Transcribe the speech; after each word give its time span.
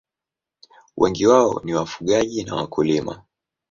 Wengi 0.97 1.27
wao 1.27 1.61
ni 1.63 1.73
wafugaji 1.73 2.43
na 2.43 2.55
wakulima. 2.55 3.23